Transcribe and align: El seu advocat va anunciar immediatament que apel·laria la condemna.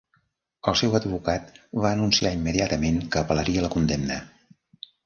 El 0.71 0.77
seu 0.79 0.95
advocat 0.99 1.61
va 1.85 1.93
anunciar 1.99 2.33
immediatament 2.39 3.01
que 3.13 3.25
apel·laria 3.25 3.69
la 3.69 3.73
condemna. 3.79 4.21